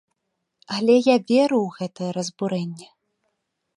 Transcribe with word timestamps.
Але 0.77 0.95
я 0.97 1.17
веру 1.31 1.59
ў 1.63 1.69
гэтае 1.77 2.09
разбурэнне! 2.17 2.87